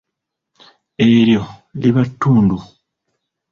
Eryo 1.09 1.43
liba 1.81 2.03
ttundu. 2.09 2.57